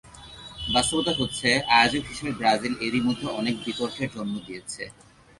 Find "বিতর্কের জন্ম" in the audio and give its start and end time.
3.65-4.33